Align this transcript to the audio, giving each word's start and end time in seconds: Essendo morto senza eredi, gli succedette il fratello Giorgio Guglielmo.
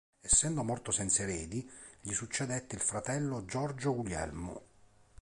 Essendo 0.19 0.63
morto 0.63 0.89
senza 0.89 1.21
eredi, 1.21 1.69
gli 2.01 2.11
succedette 2.11 2.73
il 2.73 2.81
fratello 2.81 3.45
Giorgio 3.45 3.93
Guglielmo. 3.93 4.61